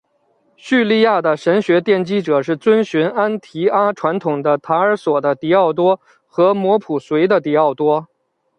[0.55, 8.07] 叙利亚的神学奠基者是遵循安提阿传统的塔尔索的狄奥多和摩普绥的狄奥多。